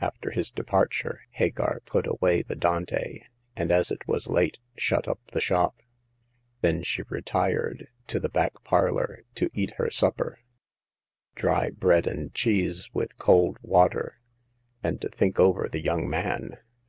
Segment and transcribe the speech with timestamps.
[0.00, 3.22] After his departure, Hagar put away the Dante,
[3.56, 5.74] and, as it was late, shut up the shop.
[6.60, 10.38] Then she retired to the back parlor to eat her supper—
[11.34, 14.20] dry bread and cheese with cold water—
[14.80, 16.56] and to think over the young man.